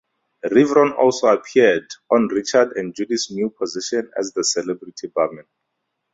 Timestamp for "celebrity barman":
4.43-5.45